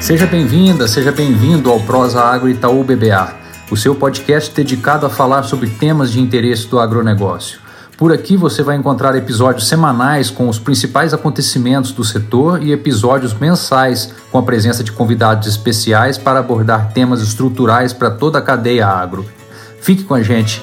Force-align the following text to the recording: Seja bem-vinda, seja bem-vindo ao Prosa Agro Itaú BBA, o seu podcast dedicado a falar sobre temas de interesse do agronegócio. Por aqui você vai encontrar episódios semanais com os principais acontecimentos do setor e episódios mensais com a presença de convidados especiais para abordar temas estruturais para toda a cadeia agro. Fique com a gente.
Seja 0.00 0.26
bem-vinda, 0.26 0.88
seja 0.88 1.12
bem-vindo 1.12 1.70
ao 1.70 1.78
Prosa 1.80 2.20
Agro 2.20 2.48
Itaú 2.48 2.82
BBA, 2.82 3.32
o 3.70 3.76
seu 3.76 3.94
podcast 3.94 4.52
dedicado 4.52 5.06
a 5.06 5.08
falar 5.08 5.44
sobre 5.44 5.70
temas 5.70 6.10
de 6.10 6.20
interesse 6.20 6.66
do 6.66 6.80
agronegócio. 6.80 7.60
Por 7.96 8.12
aqui 8.12 8.36
você 8.36 8.62
vai 8.62 8.76
encontrar 8.76 9.14
episódios 9.14 9.68
semanais 9.68 10.30
com 10.30 10.48
os 10.48 10.58
principais 10.58 11.12
acontecimentos 11.12 11.92
do 11.92 12.02
setor 12.02 12.62
e 12.62 12.72
episódios 12.72 13.34
mensais 13.34 14.12
com 14.32 14.38
a 14.38 14.42
presença 14.42 14.82
de 14.82 14.90
convidados 14.90 15.46
especiais 15.46 16.16
para 16.16 16.38
abordar 16.38 16.92
temas 16.92 17.20
estruturais 17.20 17.92
para 17.92 18.10
toda 18.10 18.38
a 18.38 18.42
cadeia 18.42 18.86
agro. 18.88 19.24
Fique 19.80 20.02
com 20.02 20.14
a 20.14 20.22
gente. 20.22 20.62